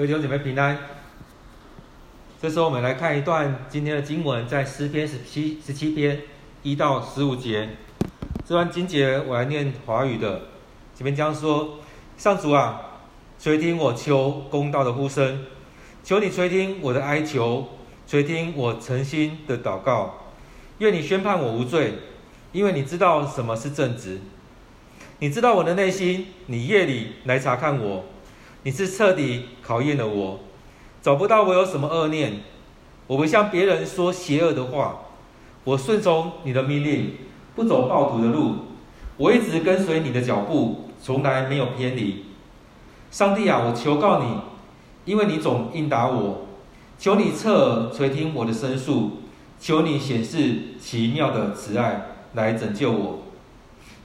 [0.00, 0.78] 各位弟兄姐妹平安。
[2.40, 6.22] 这时候我们来看一段今天的经文，在诗篇十七十七篇
[6.62, 7.68] 一到十五节。
[8.48, 10.40] 这段经节我来念华语的。
[10.94, 11.80] 前面这样说：
[12.16, 12.80] 上主啊，
[13.38, 15.44] 垂听我求公道的呼声，
[16.02, 17.68] 求你垂听我的哀求，
[18.06, 20.30] 垂听我诚心的祷告。
[20.78, 21.92] 愿你宣判我无罪，
[22.52, 24.18] 因为你知道什么是正直。
[25.18, 28.06] 你知道我的内心，你夜里来查看我，
[28.62, 30.40] 你是彻底考验了我，
[31.00, 32.40] 找不到我有什么恶念。
[33.06, 34.98] 我不向别人说邪恶的话，
[35.64, 37.14] 我顺从你的命令，
[37.54, 38.56] 不走暴徒的路。
[39.16, 42.26] 我一直跟随你的脚步，从来没有偏离。
[43.10, 44.36] 上帝啊，我求告你，
[45.06, 46.46] 因为你总应答我，
[46.98, 49.22] 求你侧耳垂听我的申诉，
[49.58, 53.20] 求你显示奇妙的慈爱来拯救我，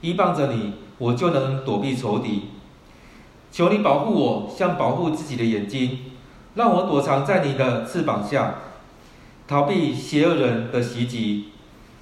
[0.00, 0.72] 依傍着你。
[0.98, 2.44] 我就能躲避仇敌。
[3.56, 6.00] 求你保护我，像保护自己的眼睛，
[6.56, 8.56] 让我躲藏在你的翅膀下，
[9.48, 11.52] 逃避邪恶人的袭击。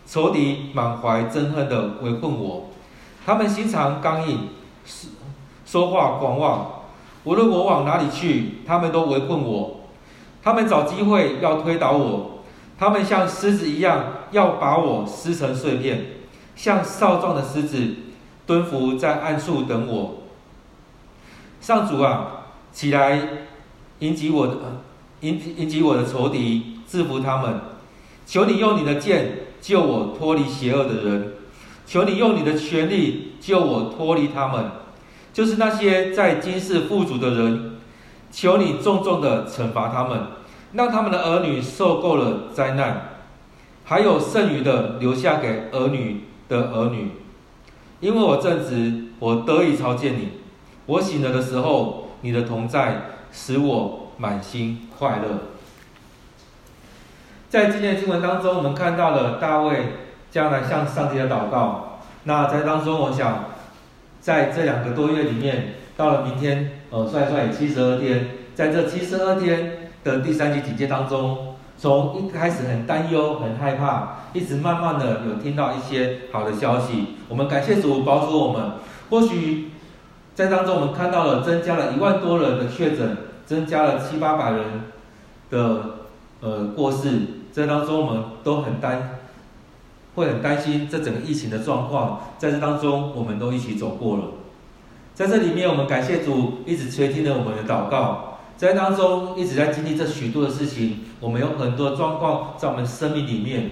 [0.05, 2.71] 仇敌满怀憎恨地围困我，
[3.25, 4.49] 他们心肠刚硬，
[5.65, 6.71] 说话狂妄。
[7.23, 9.83] 无论我往哪里去，他们都围困我。
[10.43, 12.41] 他们找机会要推倒我，
[12.77, 16.05] 他们像狮子一样要把我撕成碎片，
[16.57, 17.95] 像少壮的狮子。
[18.45, 20.24] 蹲伏在暗处等我。
[21.65, 22.27] 上主啊，
[22.75, 23.19] 起来
[24.01, 24.55] 迎击我的，
[25.21, 27.59] 迎迎击我的仇敌，制服他们。
[28.27, 31.33] 求你用你的剑救我脱离邪恶的人，
[31.87, 34.73] 求你用你的权力救我脱离他们，
[35.33, 37.77] 就是那些在今世富足的人。
[38.31, 40.21] 求你重重的惩罚他们，
[40.75, 43.21] 让他们的儿女受够了灾难，
[43.85, 47.13] 还有剩余的留下给儿女的儿女。
[48.01, 50.44] 因为我正直，我得以朝见你。
[50.87, 55.39] 我醒了的时候，你的同在使我满心快乐。
[57.49, 59.95] 在今天的经文当中，我们看到了大卫
[60.31, 62.01] 将来向上帝的祷告。
[62.25, 63.45] 那在当中，我想
[64.21, 71.55] 在这两个多月里面，到了明天，呃，算一算七十二天，在这七十二天的第三级警戒当中。
[71.77, 77.17] 从一开始很担忧、很害怕，一直慢慢的有听到一些好的消息。
[77.29, 78.73] 我们感谢主保守我们。
[79.11, 79.71] 或许
[80.35, 84.65] 在当中我们看到了增加了一万多人的确诊，增加了七八百人
[85.49, 86.09] 的
[86.41, 87.21] 呃过世。
[87.53, 89.21] 在当中我们都很担，
[90.17, 92.33] 会很担心这整个疫情的状况。
[92.37, 94.25] 在这当中我们都一起走过了。
[95.15, 98.39] 在这里面我们感谢主一直垂听了我们的祷告。
[98.57, 103.71] 在当中一直在经历这许多的事情，我们有很多状况在我们生命里面。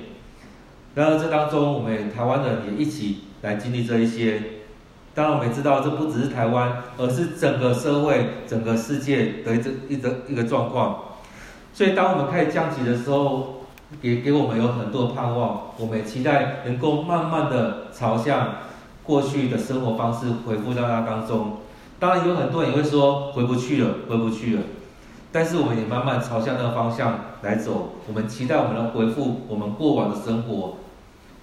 [0.94, 4.61] 然而这当中，我们台湾人也一起来经历这一些。
[5.14, 11.00] 当然，我们也知道这不只是台湾，而是整个社会、整个世界的这一个一个状况。
[11.74, 13.64] 所以，当我们开始降级的时候，
[14.00, 15.64] 也给我们有很多盼望。
[15.76, 18.54] 我们也期待能够慢慢的朝向
[19.04, 21.58] 过去的生活方式回复到那当中。
[21.98, 24.62] 当然有很多人也会说回不去了，回不去了。
[25.30, 27.96] 但是我们也慢慢朝向那个方向来走。
[28.06, 30.76] 我们期待我们能回复我们过往的生活，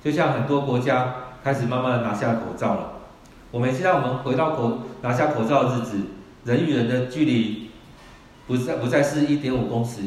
[0.04, 2.94] 就像很多国家开始慢慢的拿下口罩了。
[3.52, 5.98] 我们现在我们回到口拿下口罩的日子，
[6.46, 7.70] 人与人的距离
[8.48, 10.02] 不再不再是一点五公尺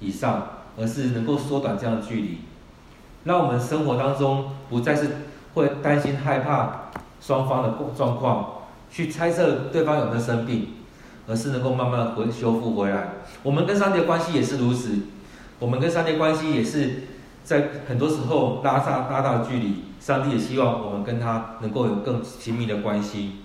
[0.00, 0.46] 以上，
[0.78, 2.38] 而是能够缩短这样的距离，
[3.24, 5.08] 让我们生活当中不再是
[5.54, 6.90] 会担心害怕
[7.20, 8.54] 双方的状况。
[8.90, 10.68] 去猜测对方有没有生病，
[11.26, 13.08] 而是能够慢慢回修复回来。
[13.42, 15.00] 我们跟上帝的关系也是如此，
[15.58, 17.02] 我们跟上帝的关系也是
[17.44, 19.84] 在很多时候拉大拉大的距离。
[20.08, 23.40] 上帝也希望我们跟他能够有更亲密的关系。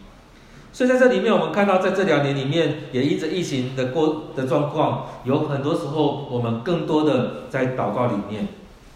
[0.71, 8.47] 所以在这里面，我们看到在这两年里面，也因着疫情的过的状况，有很多时候我们更多的在祷告里面，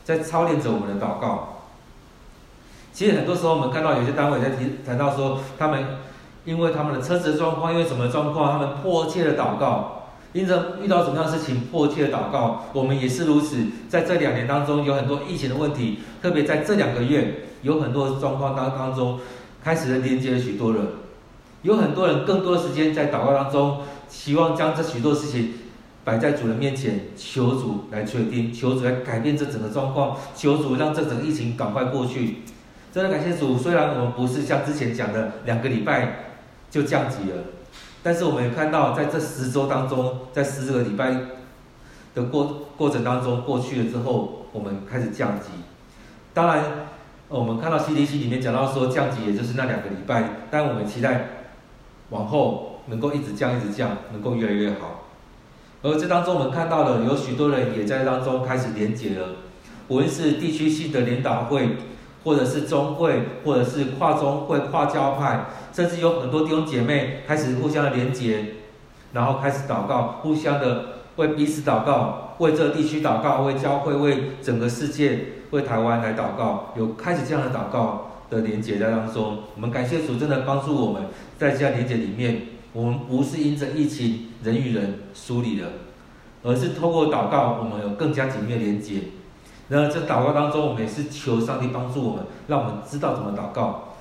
[0.05, 1.63] 在操练着我们的祷告。
[2.93, 5.83] 其实很多时候我们看到有些单位在提谈到说他们。
[6.47, 12.65] 因为他们的车子的状况，因为什么状况，他们迫切的祷告，因着遇到什么样的事情，迫切的祷告。
[12.73, 13.57] 我们也是如此，
[13.89, 19.19] 在这两年当中，有很多疫情的问题，特别在这两个月，有很多状况当当中，
[19.63, 20.85] 开始的连接了许多人，
[21.63, 23.79] 有很多人更多的时间在祷告当中，
[24.09, 25.53] 希望将这许多事情
[26.03, 32.39] 摆在主人面前，求主来确定，求主来改变这整个状况，求主让这整个疫情赶快过去。
[32.93, 36.23] 真的感谢主，虽然我们不是像之前讲的两个礼拜。
[36.69, 37.37] 就降级了，
[38.07, 41.13] 但是我们也看到，在这十周当中，在十这个礼拜
[42.15, 45.49] 的过过程当中过去了之后，我们开始降级。
[46.33, 46.63] 当然，
[47.27, 51.27] 我们看到 CDC 里面讲到说降级也就是那两个礼拜，但我们期待
[52.11, 55.03] 往后能够一直降，一直降，能够越来越好。
[55.81, 59.27] 而这当中我们看到了有许多人也在当中开始连结了，
[59.89, 61.75] 无论是地区性的联祷会，
[62.23, 68.45] 或者是中会，或者是跨中会、跨教派，甚至有很多弟兄姐妹开始互相的连结，
[69.13, 70.85] 然后开始祷告，互相的
[71.15, 75.19] 为彼此祷告，为这个地区祷告，为教会，为整个世界，
[75.51, 79.39] 为台湾来祷告，有开始这样的祷告的连结在当中。
[79.55, 81.03] 我们感谢主，真的帮助我们
[81.37, 82.41] 在这样连结里面，
[82.73, 85.69] 我们不是因着疫情人与人疏离了，
[86.43, 89.01] 而是透过祷告，我们有更加紧密的连结。
[89.69, 93.95] 然后在祷告当中，我们也是求上帝帮助我们，让我们知道怎么祷告，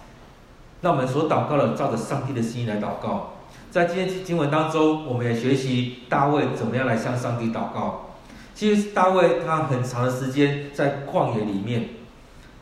[0.81, 3.33] 让我们所祷告的照着上帝的心意来祷告。
[3.71, 8.11] 在今天经文当中，我们也学习大卫怎么样来向上帝祷告。
[8.55, 11.89] 其实大卫他很长的时间在旷野里面，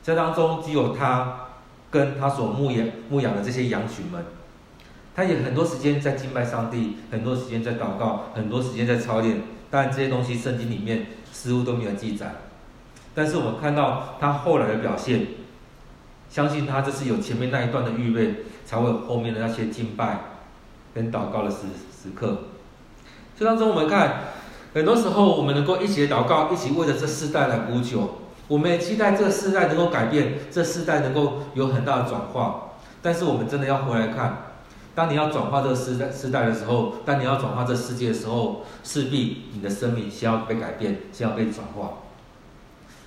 [0.03, 1.41] 在当中只有他
[1.91, 4.25] 跟他所牧养牧养的这些羊群们，
[5.15, 9.43] 他也很多时间在敬拜上帝，很多时间在祷告，很多时间在操练。
[9.71, 12.35] 但这些东西圣经里面似乎都没有记载。
[13.15, 15.27] 但是我们看到他后来的表现，
[16.29, 20.19] 相信他这是有前面那一段的预备，才会有后面的那些敬拜
[20.93, 21.59] 跟祷告的时
[22.03, 22.39] 时刻。
[23.39, 24.25] 这当中我们看，
[24.75, 28.19] 很多时候我们能够一起祷告，一起为了这世代来补救，
[28.49, 32.73] 我们也期待这世代能够改变，这世代能够有很大的转化。
[33.01, 34.55] 但是我们真的要回来看，
[34.95, 42.04] 当你要转化这个世代世代的时候，当你要转化这世界的时候，势必你的生命先要被改变，先要被转化。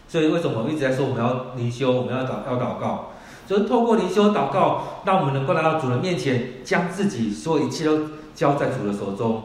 [0.07, 3.09] 所以为什么我一直在说我们要灵修，我们要祷要祷告，
[3.45, 7.99] 就是透过灵修祷告，让我们能够来到主人面前，将自己所有一切都
[8.33, 9.43] 交在主的手中，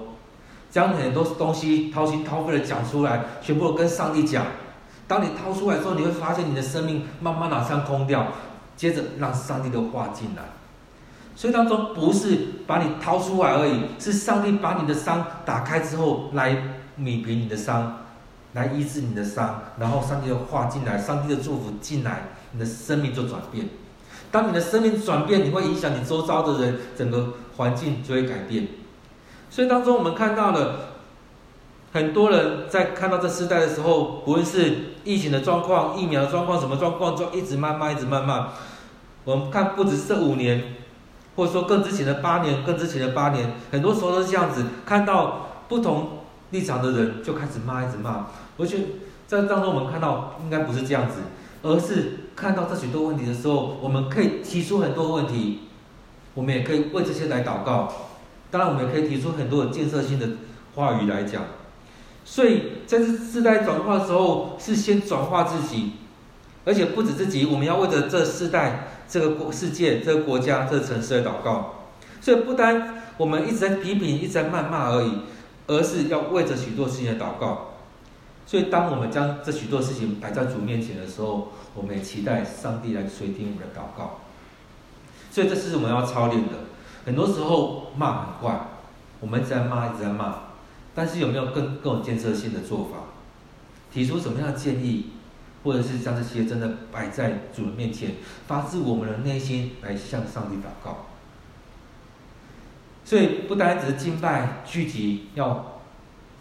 [0.70, 4.44] 将很多东西掏心掏肺的讲出来，全部都跟上帝讲。
[5.08, 8.28] 当你掏出来之后，你会发现你的生命慢慢好像空掉，
[8.76, 10.42] 接着让上帝的话进来。
[11.34, 16.56] 所以当中不是把你掏出来而已，是上帝把你的伤打开之后来
[16.96, 18.01] 弥补你的伤。
[18.54, 23.68] 来医治你的伤，然后上帝的话进来，上帝的祝福进来，你的生命就转变。
[24.30, 28.68] 当你的生命转变，你会影响你周遭的人，整个环境就会改变。
[29.50, 30.88] 所以当中我们看到了
[31.92, 38.48] 很多人在看到这世代的时候，不论是疫情的状况、疫苗的状况、什么状况，就一直慢慢、一直慢慢。
[39.24, 40.76] 我们看不只是这五年，
[41.36, 46.20] 或者说更之前的八年、更之前的八年，很多时候都是这样子，看到不同
[46.50, 48.26] 立场的人就开始骂，一直骂。
[48.58, 48.78] 而且
[49.26, 51.20] 在当中，我们看到应该不是这样子，
[51.62, 55.60] 而是看到这许多问题的时候，我们可以提出很多问题，
[56.34, 57.92] 我们也可以为这些来祷告。
[58.50, 60.28] 当然，我们也可以提出很多的建设性的
[60.74, 61.44] 话语来讲。
[62.24, 65.92] 所以，在这世代转化的时候，是先转化自己，
[66.64, 71.76] 而且不止自己，我们要为着这世代、这个国世界、这个国家、这个城市来祷告。
[72.20, 75.12] 所以，不单我们一直在批评、一直在谩骂而已，
[75.66, 77.71] 而是要为着许多事情来祷告。
[78.52, 84.18] 所以，当我们将这许多事情摆在主面前的时候，我们也期待上帝来垂听我们的祷告。
[85.30, 86.52] 所以，这是我们要操练的。
[87.06, 88.60] 很多时候骂很快，
[89.20, 90.34] 我们一直在骂，一直在骂。
[90.94, 92.98] 但是，有没有更更有建设性的做法？
[93.90, 95.12] 提出什么样的建议，
[95.64, 98.16] 或者是将这些真的摆在主人面前，
[98.46, 101.06] 发自我们的内心来向上帝祷告。
[103.02, 105.71] 所以，不单只是敬拜聚集要。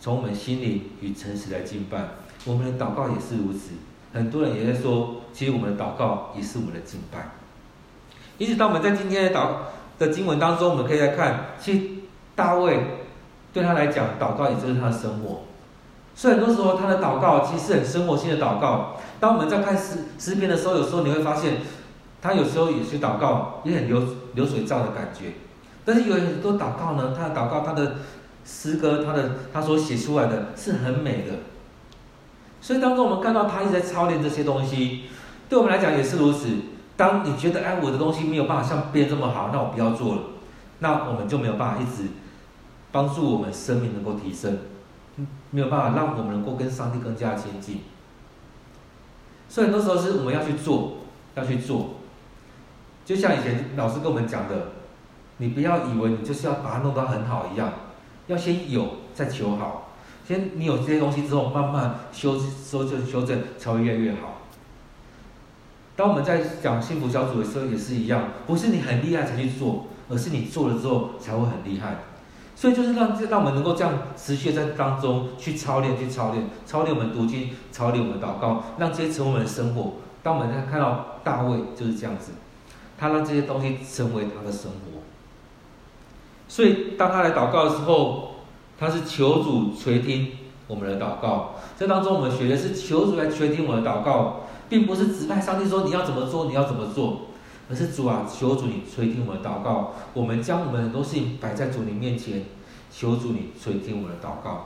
[0.01, 1.99] 从我们心里与诚实来敬拜，
[2.45, 3.73] 我们的祷告也是如此。
[4.11, 7.29] 很多人也在说，其实我们的祷告也是我们的敬拜。
[8.39, 9.49] 因此，当我们在今天的祷
[9.99, 11.87] 的经文当中，我们可以来看，其实
[12.35, 12.79] 大卫
[13.53, 15.41] 对他来讲，祷告也就是他的生活。
[16.15, 18.95] 所以很多时候，他的祷告其实是很生活性的祷告。
[19.19, 21.57] 当我们在看诗诗篇的时候，有时候你会发现，
[22.23, 24.01] 他有时候有些祷告也很流
[24.33, 25.33] 流水账的感觉。
[25.85, 27.97] 但是有很多祷告呢，他的祷告，他的。
[28.45, 31.33] 诗歌，他的他所写出来的是很美的，
[32.59, 35.03] 所以当中我们看到他一直在操练这些东西，
[35.47, 36.47] 对我们来讲也是如此。
[36.97, 40.21] 当你觉得哎，我的东西没有办法像别人这么好，那我不要做了，
[40.79, 42.09] 那我们就没有办法一直
[42.91, 44.59] 帮助我们生命能够提升，
[45.49, 47.81] 没有办法让我们能够跟上帝更加亲近。
[49.49, 50.97] 所以很多时候是我们要去做，
[51.35, 51.95] 要去做，
[53.03, 54.67] 就像以前老师跟我们讲的，
[55.37, 57.73] 你不要以为你就是要把它弄到很好一样。
[58.27, 59.89] 要先有，再求好。
[60.27, 64.41] 先你有这些东西之后，慢慢修修正修正，才会越来越好。
[65.95, 71.95] 当我们在讲幸福小组的时候，也是一样，不是你很厉害才去做，而是你做了之后才会很厉害。
[72.55, 79.93] 所以就是让这让我们能够这样持续在当中去操练，去操练，操练我们读经，操练我们祷告，让这些成为我们的生活。
[80.23, 82.33] 当我们在看到大卫就是这样子，
[82.97, 84.90] 他让这些东西成为他的生活。
[86.51, 88.31] 所以，当他来祷告的时候，
[88.77, 90.33] 他是求主垂听
[90.67, 91.55] 我们的祷告。
[91.79, 97.21] 这当中我们学的是求主来垂听我们的祷告，并不是指派上帝说你要怎么做，你要怎么做，
[97.69, 99.93] 而是主啊，求主你垂听我的祷告。
[100.13, 102.43] 我们将我们很多事情摆在主你面前，
[102.91, 104.65] 求主你垂听我的祷告。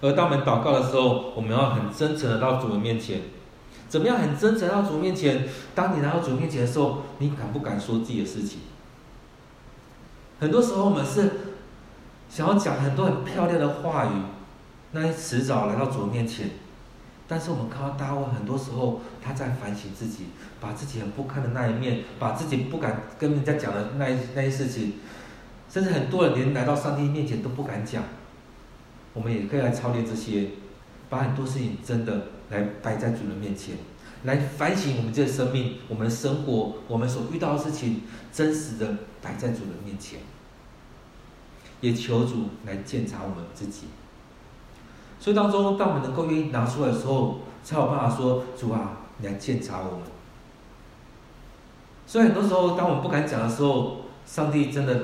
[0.00, 3.20] 而当我们祷告的时候，我们要很真诚的到主的面前。
[3.90, 5.46] 怎么样很真诚到主面前？
[5.74, 8.60] 当你来到主面前的时候，你敢不敢说自己的事情？
[10.40, 11.30] 很多时候我们是
[12.28, 14.10] 想要讲很多很漂亮的话语，
[14.92, 16.50] 那些辞藻来到主面前，
[17.26, 20.26] 但是我们看到大卫，很多时候他在反省自己，
[20.60, 24.94] 把自己很不堪的那一面，把自己不敢跟人家讲的那一那些事情，
[25.70, 28.02] 甚至很多人连来到上帝面前都不敢讲。
[29.12, 30.48] 我们也可以来操练这些，
[31.08, 33.76] 把很多事情真的来摆在主人面前，
[34.24, 38.92] 来反省我们这个生命、我们生活、我们所遇到的事情，真实的
[39.24, 40.20] 摆在主人面前，
[41.80, 43.86] 也求主来检查我们自己。
[45.18, 50.02] 所以当中，当我们能够愿意拿出来的时候，才有办法说：“主啊，你来检查我们。”
[52.06, 55.00] 所以很多时候，当我们不敢讲的时候，上帝真的。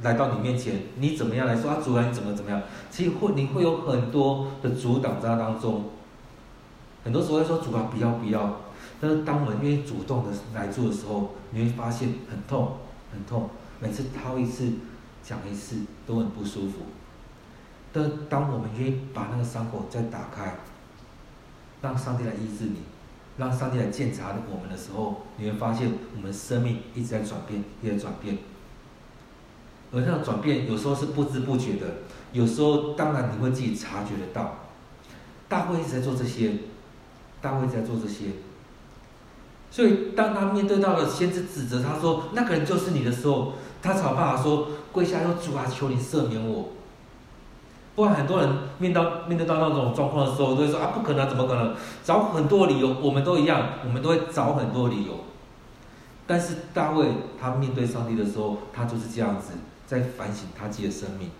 [0.00, 1.76] 来到你面前，你怎么样来说啊？
[1.84, 2.60] 主啊，你怎么怎么样？
[2.90, 5.84] 其实会你会有很多的阻挡在当中。
[7.04, 8.60] 很多时候会说主啊，不要不要。
[9.00, 12.78] 但是当我们愿意主动的来做的时候，你会发现很痛
[13.12, 13.48] 很痛。
[13.82, 14.70] 每次掏一次，
[15.24, 16.86] 讲一次都很不舒服。
[17.92, 20.54] 但当我们愿意把那个伤口再打开，
[21.82, 22.76] 让上帝来医治你，
[23.36, 28.38] 让上帝来检查我们的时候，你会发现我们生命一直在转变，一直在转变。
[29.92, 31.86] 而那个转变有时候是不知不觉的，
[32.32, 34.58] 有时候当然你会自己察觉得到。
[35.48, 36.52] 大卫一直在做这些，
[37.42, 38.26] 大卫一直在做这些。
[39.70, 46.68] 所以当他面对到了先知指责他说那个人就是你的时候，他才有办法说跪下说主啊，求你赦免我。
[47.94, 48.48] 不然很多人
[48.78, 51.74] 面到面对到那种状况的时候，都会说啊不可能，怎么可能？
[52.02, 55.12] 找很多理由，我们都一样，我们都会找很多理由。
[56.26, 57.08] 但是大卫
[57.38, 59.52] 他面对上帝的时候，他就是这样子。
[59.84, 61.30] 在反省他自己的生命，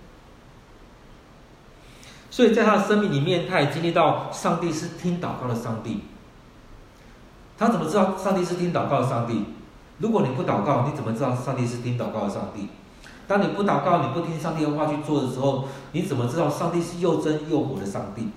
[2.28, 6.02] 所以在他的生命里面，他也经历到上帝是听祷告的上帝。
[7.56, 9.46] 他怎么知道上帝是听祷告的上帝？
[10.02, 12.68] 如果你不祷告，你怎么知道上帝是听祷告的上帝？
[13.28, 18.28] 当你不祷告，你不听上帝的话去做的时候，你怎么知道上帝是又真又活的上帝？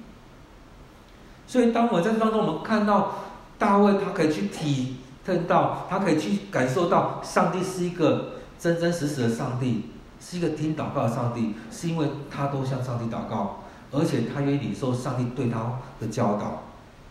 [1.47, 3.15] 所以，当我在当中，我们看到
[3.57, 9.89] 大卫，他可以去体验到，他可以去感受到，上帝是一个真真实实的上帝。
[10.17, 13.57] 是一个听祷告的上帝，是因为他都向上帝祷告，
[13.91, 16.63] 而且他愿意领受上帝对他的教导，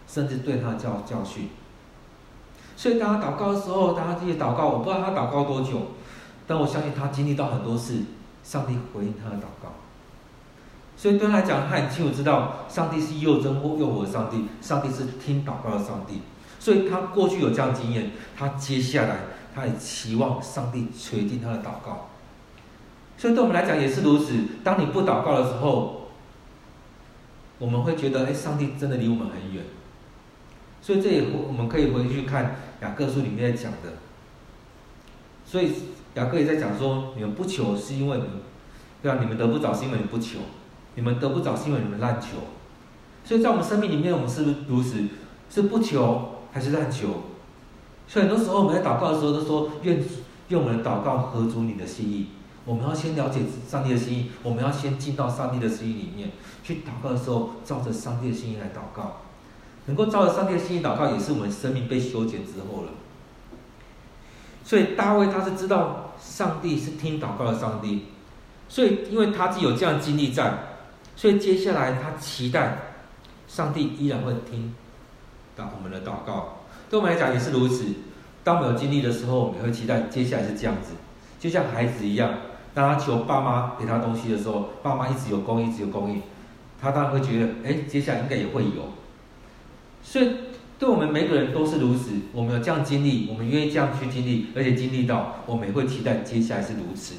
[0.09, 1.51] 甚至对他的教教训。
[2.77, 5.93] 所以当他祷告的时候，当他这些祷告，我不知道他祷告多久，
[6.47, 8.03] 但我相信他经历到很多事，
[8.43, 9.73] 上帝回应他的祷告。
[10.97, 16.23] 所以对他来讲，他很清楚知道上帝是又真又活的上帝，上帝是听祷告的上帝。
[16.59, 19.19] 所以他过去有这样经验，他接下来
[19.55, 22.09] 他也期望上帝垂听他的祷告。
[23.17, 24.35] 所以对我们来讲也是如此。
[24.63, 26.09] 当你不祷告的时候，
[27.59, 29.65] 我们会觉得，哎，上帝真的离我们很远。
[30.85, 33.95] 所以这也我们可以回去看雅各书里面讲的。
[35.47, 35.73] 所以
[36.13, 38.25] 雅各也在讲说，你们不求是因为你，
[39.03, 39.17] 对吧？
[39.19, 40.41] 你们得不着是因为你不求，
[40.95, 42.37] 你们得不着是因为你们滥求。
[43.25, 45.03] 所以在我们生命里面，我们是不是如此？
[45.49, 47.09] 是不求还是滥求？
[48.07, 50.05] 所以很多时候我们在祷告的时候都说，愿
[50.49, 52.27] 愿我们的祷告合主你的心意。
[52.67, 59.21] 我们要先了解上帝的心意，我们要先进到上帝的心意里面去祷告的时候，照着上帝的心意来祷告，
[59.87, 62.93] 能够照着上帝的心意祷告，也是我们生命被修剪之后了。
[64.65, 68.07] 所以大卫他是知道上帝是听祷告的上帝，
[68.69, 70.55] 所以因为他自己有这样的经历在，
[71.15, 72.79] 所以接下来他期待
[73.47, 74.75] 上帝依然会听
[75.55, 76.61] 到我们的祷告。
[76.89, 77.85] 对我们来讲也是如此，
[78.43, 80.93] 当我们有经历的时候，我们会期待接下来是这样子，
[81.39, 82.33] 就像孩子一样。
[82.73, 86.23] 当他求爸妈给他东西的时候，爸妈一直有供应，一直有供应，
[86.81, 88.89] 他当然会觉得，哎，接下来应该也会有。
[90.05, 90.29] 所以，
[90.79, 92.11] 对我们每个人都是如此。
[92.33, 97.15] 我们有这样经历，我们愿意这样去经历，而且经历到，我们也会期待接下来是如此。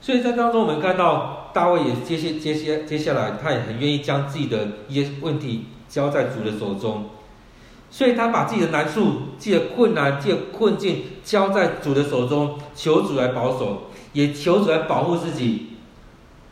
[0.00, 7.10] 所以在当中，我们看到大卫也接下接下接下来，他也很愿意将自己的一些问题交在主的手中。
[7.90, 9.02] 所以他把自己的难处、
[9.36, 13.88] 自己的困难、自己的困境交在主的手中，求主来保守。
[14.12, 15.68] 也求主来保护自己，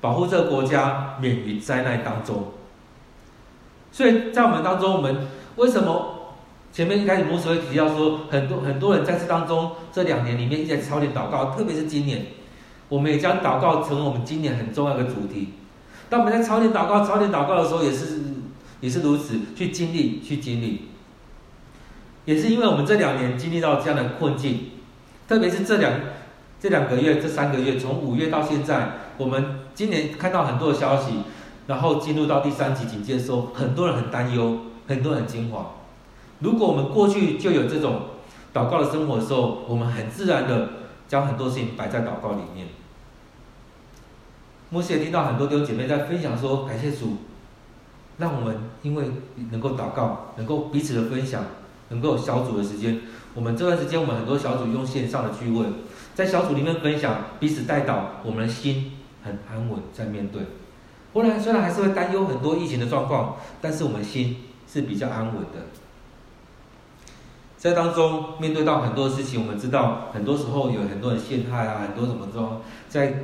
[0.00, 2.52] 保护这个国家免于灾难当中。
[3.90, 6.34] 所以在我们当中，我们为什么
[6.72, 12.26] 前面一开始牧师会提到说，很多很多人在这当中这两年里面一直在操练祷告，特别是今年，
[12.88, 15.54] 我们也将祷告成为我们今年很重要的主题。
[16.08, 18.20] 当我们在操练祷告、操练祷告的时候，也是
[18.80, 20.88] 也是如此，去经历、去经历。
[22.24, 24.70] 也是因为我们这两年经历到这样的困境，
[25.26, 25.92] 特别是这两
[26.60, 31.14] 这两个月、这三个月，从五月到现在，我们今年看到很多的消息，
[31.68, 35.66] 然后进入到第三级警戒的时候，很多人很担忧，很多人很惊慌。
[36.40, 38.00] 如果我们过去就有这种
[38.54, 40.70] 祷告的生活的时候，我们很自然的
[41.06, 42.68] 将很多事情摆在祷告里面。
[44.70, 47.18] 牧师也听到很多弟兄姐妹在分享说：“感谢主，
[48.16, 49.04] 让我们因为
[49.50, 51.44] 能够祷告，能够彼此的分享，
[51.90, 53.00] 能够有小组的时间。
[53.34, 55.66] 我们这段时间，我们很多小组用线上的聚会，
[56.14, 60.42] 在小组里面分享，彼此带祷，我们的心很安稳在面对。
[61.18, 64.36] 不然虽然还是会担忧很多疫情的状况，但是我们心
[64.72, 65.66] 是比较安稳的。
[67.56, 73.14] 在当中面对到很多事情，我们知道很多时候有很多人陷害啊，很多什么说在。”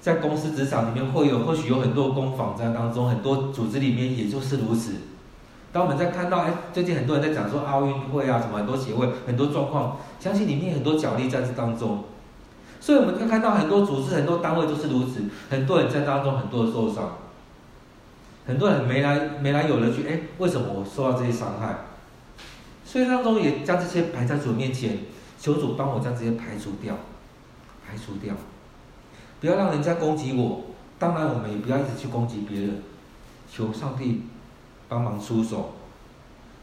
[0.00, 4.94] 在公司职场里面会有，或许有很多攻防战当中，很多组织里面也就是如此。
[5.72, 12.04] 当我们在看到，哎，最近很多人在讲说奥运会啊，什么很多协会很多状况，相信里面很多角力在这当中。
[12.80, 17.18] 所以我们可以看到很多组织、很多单位都是如此，很多人在当中很多的受伤，
[18.46, 21.76] 很多人没来没来由的去，哎，为什么我受到这些伤害？
[22.84, 25.00] 所以当中也将这些摆在主面前，
[25.38, 26.94] 求主帮我将这些排除掉，
[27.86, 28.34] 排除掉。
[29.40, 30.62] 不要让人家攻击我，
[30.98, 32.82] 当然我们也不要一直去攻击别人，
[33.50, 34.22] 求上帝
[34.88, 35.74] 帮忙出手。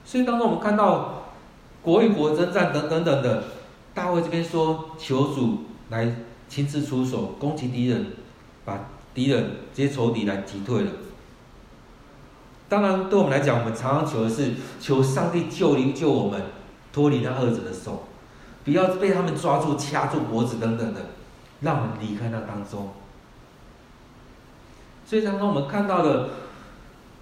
[0.03, 1.23] 所以当中我们看到
[1.81, 3.43] 国与国征战等等等的，
[3.93, 6.15] 大卫这边说求主来
[6.49, 8.05] 亲自出手攻击敌人，
[8.65, 10.91] 把敌人这些仇敌来击退了。
[12.69, 16.41] 当然对我们来讲，我们常常求的是求上帝救灵救我们
[16.91, 18.03] 脱离那恶者的手，
[18.65, 21.01] 不要被他们抓住掐住脖子等等的。
[21.59, 22.91] 让我们离开那当中，
[25.07, 26.29] 所以当中我们看到的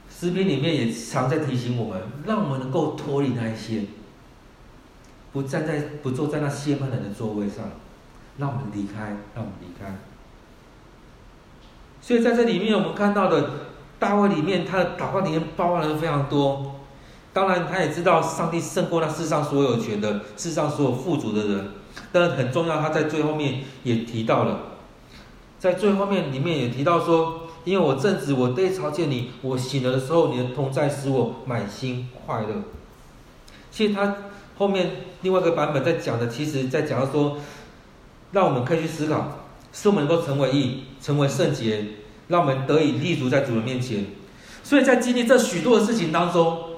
[0.09, 3.85] 诗篇里面也常在提醒我们，让我们能够脱离那一些，
[5.31, 7.63] 不站在不坐在那亵慢人的座位上，
[8.37, 9.95] 让我们离开，让我们离开。
[12.01, 13.49] 所以在这里面，我们看到的
[13.97, 16.75] 大卫里面，他的祷告里面包含了非常多。
[17.33, 21.71] 当然，他也知道上帝胜过那世上所有权的世上所有富足的人。
[22.11, 24.59] 但很重要，他在最后面也提到了，
[25.57, 32.63] 在最后面里面也提到说，因为我正直，我得朝见你，我醒了的时候，你的同在使我满心快乐。
[33.71, 34.15] 其实他
[34.57, 37.37] 后面另外一个版本在讲的，其实在讲到说，
[38.35, 41.85] 让我们可以去思考，使我们能够成为义，成为圣洁，
[42.27, 44.07] 让我们得以立足在主的面前。
[44.61, 46.71] 所以在经历这许多的事情当中，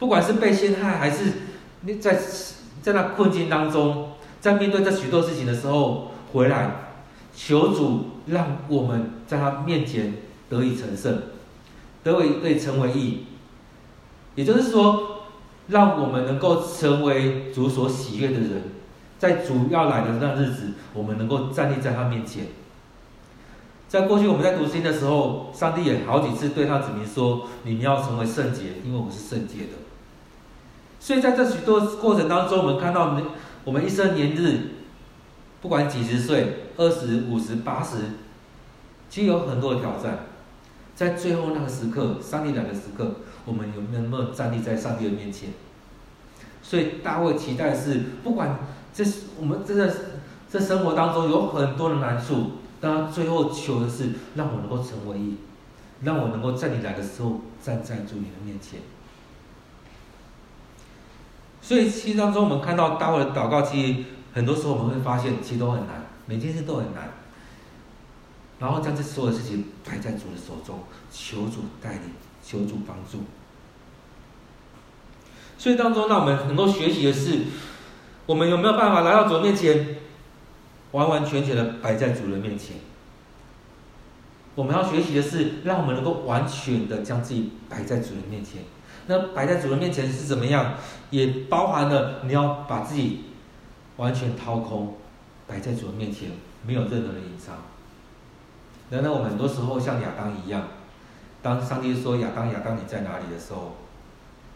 [0.00, 1.32] 不管是被陷害，还是
[1.82, 2.20] 你在
[2.82, 4.10] 在那困境当中。
[4.40, 6.70] 在面对这许多事情的时候，回来
[7.34, 10.14] 求主让我们在他面前
[10.48, 11.22] 得以成圣，
[12.02, 13.26] 得以可以成为义，
[14.34, 15.22] 也就是说，
[15.68, 18.62] 让我们能够成为主所喜悦的人，
[19.18, 22.46] 在主要来的那日子，我们能够站立在他面前。
[23.88, 29.78] 在过去我们在读经的时候，上帝也好几次对他子民说：“你们要成为圣洁，因为我是圣洁的。”
[30.98, 33.16] 所以在这许多过程当中，我们看到
[33.64, 34.60] 我们一生年日，
[35.62, 37.96] 不管几十岁，二十五十、八十，
[39.08, 40.26] 其实有很多的挑战。
[40.96, 45.50] 在最后那个时刻，上帝来的时刻，我们有没有站立在上帝的面前？
[46.62, 48.58] 所以大卫期待的是，不管
[48.96, 49.94] 这是我们真的
[50.50, 55.36] 这生活当中有很多的难处，但他最后求的是让我能够成为义，
[56.00, 58.80] 让我能够在你来的时候站在主你的面前。
[61.60, 67.10] 所以，其实当中我们看到大卫的祷告，其实很多时候我们会发现，其实都很难，每件事都很难。
[68.58, 73.24] 然后将这所有的事情摆在主的手中，求主带领，求主帮助。
[75.58, 77.40] 所以当中，让我们能够学习的是，
[78.26, 79.96] 我们有没有办法来到主人面前，
[80.90, 82.76] 完完全全的摆在主的面前？
[84.56, 88.62] 我们要学习的是，让我们能够完全的将自己摆在主的面前。
[89.06, 90.74] 那摆在主的面前是怎么样？
[91.10, 93.26] 也包含了你要把自己
[93.96, 94.96] 完全掏空，
[95.46, 96.30] 摆在主的面前，
[96.66, 97.56] 没有任何的隐藏。
[98.90, 100.62] 难道我们很多时候像亚当一样，
[101.42, 103.76] 当上帝说亚当亚当你在哪里的时候，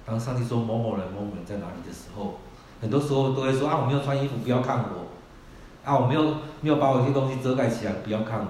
[0.04, 2.40] 当上帝说某某人某某人在哪里的时候，
[2.80, 5.06] 很多时候都会说啊，我没有穿衣服，不要看我。
[5.84, 8.46] 啊，我没有没有把我一些东西遮盖起来，不要看我。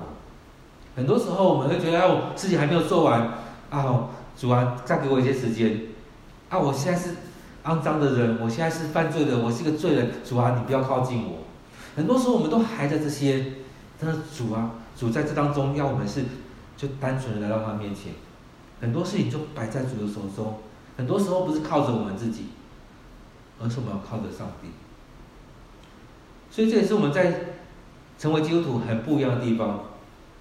[0.97, 3.29] 很多时候我们会觉得，哎，我事情还没有做完
[3.71, 5.83] 啊，主啊，再给我一些时间。
[6.49, 6.59] 啊！
[6.59, 7.11] 我现在是
[7.64, 10.11] 肮脏的人，我现在是犯罪的，我是一个罪人。
[10.25, 11.45] 主啊，你不要靠近我。
[11.95, 13.53] 很多时候，我们都还在这些
[14.01, 16.25] 但是主啊，主在这当中要我们是
[16.77, 18.14] 就单纯的来到他面前，
[18.81, 20.59] 很多事情就摆在主的手中，
[20.97, 22.47] 很多时候不是靠着我们自己，
[23.61, 24.68] 而是我们要靠着上帝。
[26.51, 27.44] 所以这也是我们在
[28.18, 29.85] 成为基督徒很不一样的地方。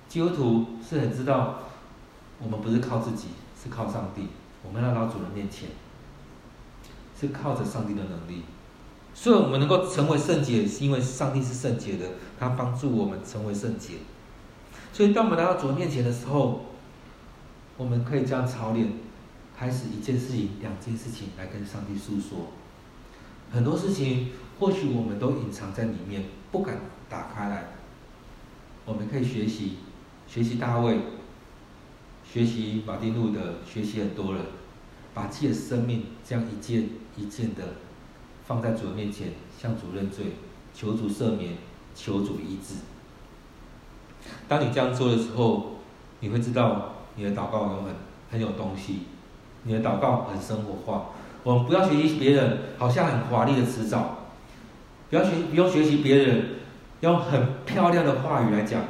[0.08, 1.60] 基督徒是很知道，
[2.42, 3.28] 我们不是靠自己，
[3.62, 4.28] 是靠上帝。
[4.64, 5.70] 我们来到主人面前，
[7.20, 8.44] 是靠着上帝的能力。
[9.14, 12.06] 所以我们能够成为圣洁，是因为上帝是圣洁的，
[12.40, 13.96] 他帮助我们成为圣洁。
[14.92, 16.66] 所以当我们来到主人面前的时候，
[17.78, 18.94] 我们可以这样操练，
[19.58, 22.48] 开始一件事情、两件事情来跟上帝诉说。
[23.52, 26.78] 很多事情或许我们都隐藏在里面，不敢
[27.10, 27.68] 打开来。
[28.86, 29.78] 我们可以学习，
[30.28, 31.00] 学习大卫，
[32.24, 34.44] 学习马丁路德，学习很多人，
[35.14, 37.64] 把自己的生命这样一件一件的。
[38.46, 40.26] 放在主的面前，向主认罪，
[40.74, 41.54] 求主赦免，
[41.94, 42.78] 求主医治。
[44.48, 45.76] 当你这样做的时候，
[46.20, 47.94] 你会知道你的祷告有很
[48.32, 49.02] 很有东西，
[49.62, 51.12] 你的祷告很生活化。
[51.44, 54.18] 我们不要学习别人，好像很华丽的辞藻，
[55.10, 56.46] 不要学，不用学习别人
[57.02, 58.82] 用很漂亮的话语来讲。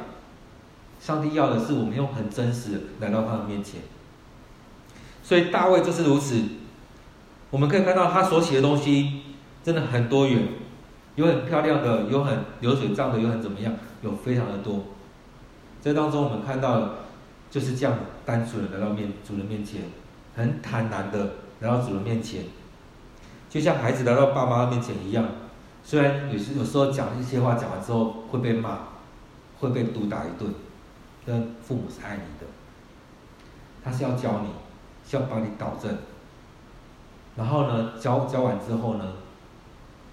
[1.00, 3.80] 上帝要的是我们用很真实来到他的面前。
[5.22, 6.42] 所以大卫就是如此，
[7.50, 9.22] 我们可以看到他所写的东西。
[9.62, 10.42] 真的很多元，
[11.16, 14.84] 有很漂亮的，有很流水账的，有很怎么样，有非常的多。
[15.82, 16.94] 这当中我们看到，
[17.50, 19.82] 就是这样单纯的来到面主人面前，
[20.34, 22.44] 很坦然的来到主人面前，
[23.48, 25.26] 就像孩子来到爸妈面前一样。
[25.82, 28.78] 虽然有时有时候讲一些话讲完之后会被骂，
[29.58, 30.52] 会被毒打一顿，
[31.24, 32.46] 但父母是爱你的，
[33.82, 34.48] 他是要教你，
[35.08, 35.96] 是要帮你导正。
[37.36, 39.04] 然后呢，教教完之后呢？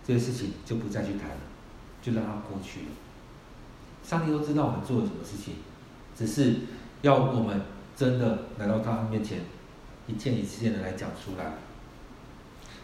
[0.06, 1.36] 这些事情就不再去谈了，
[2.02, 2.86] 就让它过去了。
[4.02, 5.56] 上帝都知道我们做了什么事情，
[6.16, 6.62] 只是
[7.02, 7.62] 要我们
[7.94, 9.42] 真的来到他面前，
[10.08, 11.54] 一件一件的来讲出来，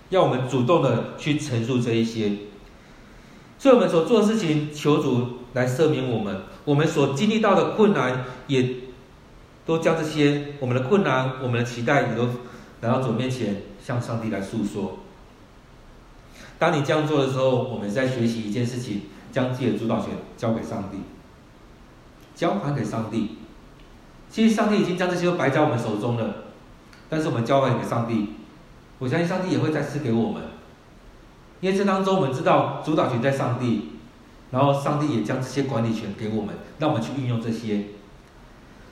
[0.09, 2.33] 要我们主动的去陈述这一些。
[3.57, 8.75] 所以我们所做的事情，求主来赦免我们，我们所经历到的困难，也
[9.65, 12.25] 都将这些我们的困难、我们的期待，也都
[12.81, 14.99] 来到主面前，向上帝来诉说。
[16.59, 20.97] 当你这样做的时候，我们在学习一件事情，将自己的主导权交给上帝，
[22.35, 23.37] 交还给上帝。
[24.29, 26.42] 其实上帝已经将这些都摆在我们手中了，
[27.13, 28.29] 但是我们交还给上帝，
[28.97, 30.41] 我相信上帝也会再赐给我们。
[31.61, 33.91] 因为这当中我们知道主导权在上帝，
[34.49, 37.83] 然后上帝也将这些管理权给我们，让我们去运用这些。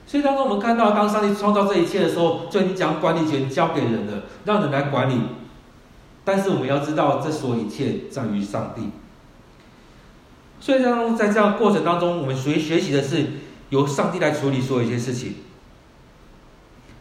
[0.06, 5.14] 所以当中我们看到，当上帝创造这一切的时候，就已经将管理权交给人了，让人来管理。
[6.24, 8.90] 但是我们要知道，这所有一切在于上帝。
[10.60, 13.26] 所以，当在这样过程当中，我们学学习的是
[13.70, 15.34] 由上帝来处理所有一些事情。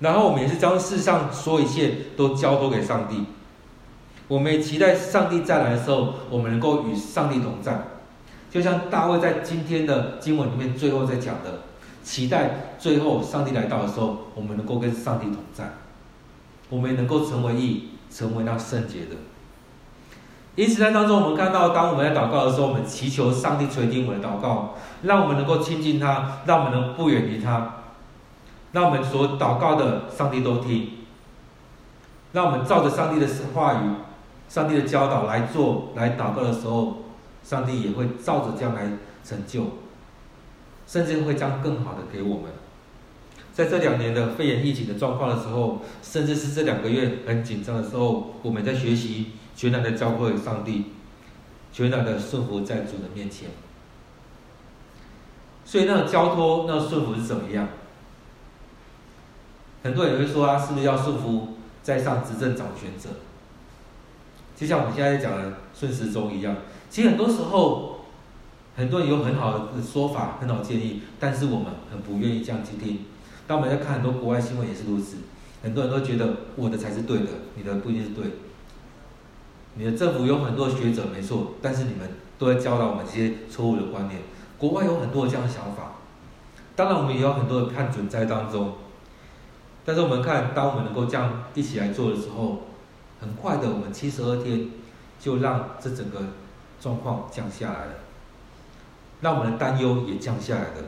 [0.01, 3.23] 然后，我们也是将世上所有一切都交托给上帝。
[4.27, 7.83] 我们也期待上帝再来的时候，我们能够与上帝同在。
[8.51, 11.61] 就像大卫在今天的经文里面最后在讲的，
[12.03, 15.71] 期待最后上帝来到的时候，我们能够跟上帝同在，
[16.69, 17.87] 我们也能够成为义。
[18.13, 19.15] 成为那圣洁的。
[20.57, 27.80] 因此，在当中，我们看到，当我们在祷告的时候，我们祈求上帝垂听我们的祷告，让我们能够亲近他，让我们能不远离他，
[28.71, 30.91] 让我们所祷告的上帝都听，
[32.33, 33.95] 让我们照着上帝的话语、
[34.47, 37.03] 上帝的教导来做，来祷告的时候，
[37.43, 38.89] 上帝也会照着这样来
[39.23, 39.65] 成就，
[40.87, 42.51] 甚至会将更好的给我们。
[43.53, 50.85] 在这两年的肺炎疫情的状况的时候，甚至是这两个月很紧张的时候，我们在学习全然的交托给上帝，
[51.73, 53.49] 全然的顺服在主的面前。
[55.65, 57.67] 所以，那个交托、那个顺服是怎么样？
[59.83, 61.47] 很多人会说啊，是不是要束缚
[61.81, 63.09] 在上执政掌权者？
[64.55, 66.55] 就像我们现在讲的顺时钟一样。
[66.89, 68.01] 其实很多时候，
[68.75, 73.05] 很多人有很好的说法、很好建议，但是我们很不愿意这样去听。
[73.47, 75.17] 当我们在看很多国外新闻也是如此，
[75.63, 78.25] 很多人都觉得我的才是对的，你的不一定是对。
[79.75, 84.21] 你的政府有很多学者没错，但是你们都在教导我们这些错误的观念。
[84.57, 85.95] 国外有很多这样的想法，
[86.75, 88.73] 当然我们也有很多的判准在当中。
[89.83, 92.61] 但是我们看，当我们能够这样一起来做的时候，
[93.19, 94.69] 很快的，我们七十二天
[95.19, 96.19] 就让这整个
[96.79, 97.93] 状况降下来了，
[99.21, 100.87] 让我们的担忧也降下来了。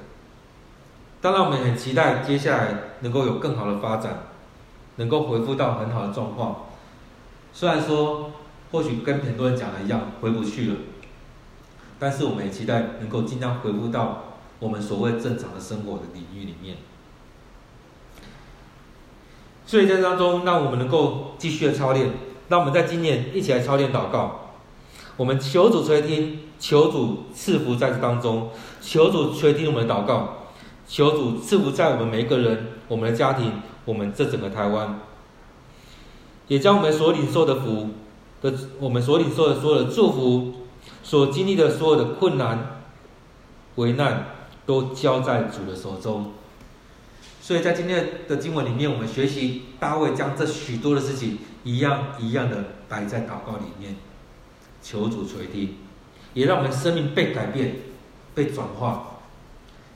[1.21, 4.23] 当然，我们也很期待接下来能够有更好的发展，
[4.97, 6.65] 能够恢复到很好的状况。
[7.51, 8.31] 虽然说
[8.71, 10.77] 或许跟很多人讲的一样回不去了，
[11.97, 14.23] 但是我们也期待能够尽量恢复到
[14.59, 16.77] 我们所谓正常的生活的领域里面。
[19.73, 22.11] 所以在这当中，让我们能够继续的操练，
[22.47, 24.51] 让我们在今年一起来操练祷告。
[25.17, 30.43] 我们求主垂听，求主赐福在这当中，求主垂听我们的祷告，
[30.87, 33.51] 求主赐福在我们每一个人、我们的家庭、
[33.85, 34.99] 我们这整个台湾，
[36.47, 37.89] 也将我们所领受的福
[38.43, 40.53] 的，我们所领受的所有的祝福，
[41.01, 42.83] 所经历的所有的困难、
[43.77, 44.27] 危难，
[44.67, 46.31] 都交在主的手中。
[47.43, 53.97] 所以在今天的经文里面，我们学习大卫将这许多的事情一样一样的摆在祷告里面，
[54.81, 55.75] 求主垂听，
[56.33, 57.75] 也让我们生命被改变、
[58.33, 59.17] 被转化。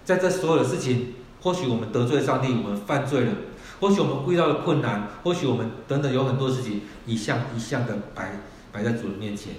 [0.04, 3.32] 在这所有的事情，或许我们得罪上帝，我们犯罪了；
[3.80, 8.42] 或许我们遇到了困难，或许我们等等有很多事情一项一项的摆
[8.74, 9.54] 摆在主的面前。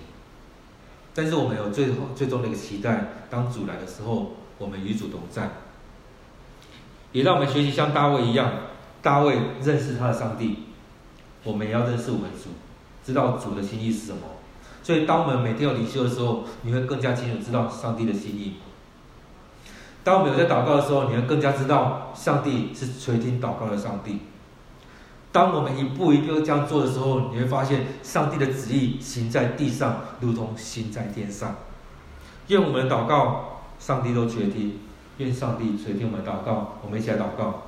[1.15, 5.49] 但是我们有最后最终的一个期待，当主来的时候，我们与主同在。
[7.19, 8.49] 也让我们学习像大卫一样，
[9.03, 10.67] 大卫认识他的上帝，
[11.43, 12.51] 我们也要认识我们主，
[13.05, 14.19] 知道主的心意是什么。
[14.85, 18.55] 所以，当我们每天有灵修的时候，你会更加清楚知道上帝的心意。
[20.05, 24.21] 当我们有在祷告的时候，你会更加知道上帝是垂听祷告的上帝。
[25.33, 31.57] 当我们一步一步这样做的时候，你会发现上帝的旨意行在地上，如同行在天上。
[32.47, 34.79] 愿我们的祷告，上帝都垂听。
[35.19, 37.63] 愿上帝垂听我们祷告，我们一起来祷告。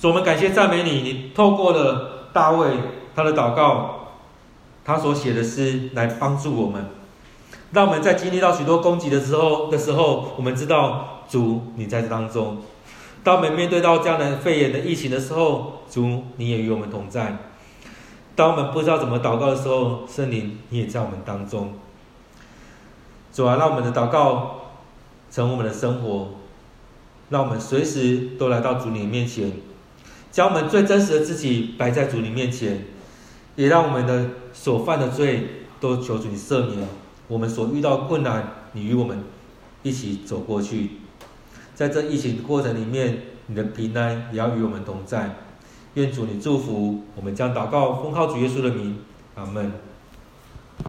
[0.00, 2.68] 主，我们感谢赞美你，你透过了大卫
[3.14, 4.08] 他的祷告，
[4.84, 6.86] 他所写的诗来帮助我们，
[7.70, 12.58] 让我们在经历到许多攻击的时候的时候，我们知道主你在这当中。
[13.22, 17.36] 当我们面对到这样的肺炎的疫情的时候，主你也与我们同在。
[18.34, 21.74] 当我们不知道怎么祷告的时候，圣灵你也在我们当中。
[23.32, 24.61] 主啊，让我们的祷告。
[25.32, 26.28] 成我们的生活，
[27.30, 29.50] 让我们随时都来到主你面前，
[30.30, 32.84] 将我们最真实的自己摆在主你面前，
[33.56, 36.86] 也让我们的所犯的罪都求主你赦免。
[37.28, 39.24] 我们所遇到困难，你与我们
[39.82, 40.90] 一起走过去。
[41.74, 45.36] 在这疫情过程里面，你的平安也要与我们同在。
[45.94, 48.98] 愿主你祝福我们，将祷告奉靠主耶稣的名，
[49.34, 49.72] 阿门。